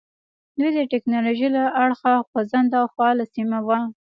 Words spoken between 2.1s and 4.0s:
خوځنده او فعاله سیمه وه.